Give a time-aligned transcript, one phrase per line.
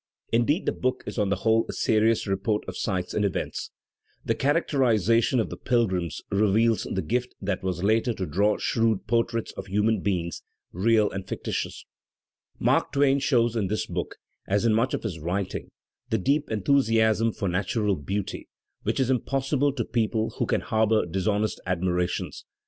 [0.31, 3.69] Indeed the book is on the whole a serious report of sights and events.
[4.25, 9.51] The characterization of the pilgrims reveals the gift that was later to draw shrewd portraits
[9.51, 10.41] of human beings,
[10.71, 11.85] real and fictitious.
[12.57, 14.15] Mark Twain shows in this book,
[14.47, 15.69] as in Digitized by VjOOQIC MARK TWAIN ^55 much of his writing,
[16.09, 18.47] the deep enthusiasm for natural beauty
[18.81, 22.45] which is impossible to people who can harbour dishonest admirations.